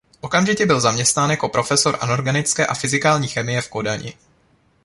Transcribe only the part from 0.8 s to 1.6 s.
zaměstnán jako